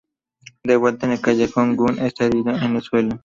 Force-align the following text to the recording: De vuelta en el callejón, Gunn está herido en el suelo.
De 0.63 0.77
vuelta 0.77 1.05
en 1.05 1.11
el 1.11 1.21
callejón, 1.21 1.75
Gunn 1.75 1.99
está 1.99 2.25
herido 2.25 2.49
en 2.49 2.75
el 2.75 2.81
suelo. 2.81 3.19